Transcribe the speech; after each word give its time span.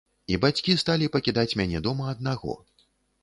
І 0.35 0.37
бацькі 0.43 0.73
сталі 0.83 1.09
пакідаць 1.15 1.57
мяне 1.61 1.81
дома 1.87 2.09
аднаго. 2.13 2.57